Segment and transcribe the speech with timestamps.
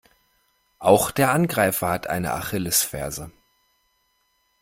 [0.79, 3.29] Auch der Angreifer hat eine Achillesferse.